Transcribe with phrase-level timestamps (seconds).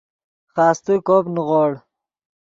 [0.53, 1.69] خاستے کوپ نیغوڑ